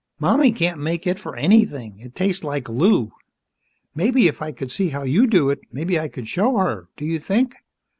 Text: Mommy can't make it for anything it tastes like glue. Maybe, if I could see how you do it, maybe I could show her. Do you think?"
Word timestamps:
Mommy 0.17 0.51
can't 0.51 0.79
make 0.79 1.05
it 1.05 1.19
for 1.19 1.35
anything 1.35 1.99
it 1.99 2.15
tastes 2.15 2.43
like 2.43 2.63
glue. 2.63 3.11
Maybe, 3.93 4.27
if 4.27 4.41
I 4.41 4.51
could 4.51 4.71
see 4.71 4.89
how 4.89 5.03
you 5.03 5.27
do 5.27 5.51
it, 5.51 5.59
maybe 5.71 5.99
I 5.99 6.07
could 6.07 6.27
show 6.27 6.57
her. 6.57 6.89
Do 6.97 7.05
you 7.05 7.19
think?" 7.19 7.53